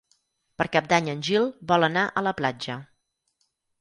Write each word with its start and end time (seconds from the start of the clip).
Per 0.61 0.65
Cap 0.75 0.87
d'Any 0.93 1.11
en 1.13 1.21
Gil 1.29 1.45
vol 1.73 1.89
anar 1.89 2.07
a 2.09 2.25
la 2.29 2.35
platja. 2.41 2.79